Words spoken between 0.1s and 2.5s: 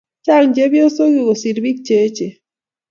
Chang chepyosok yuu kosiir biik cheechen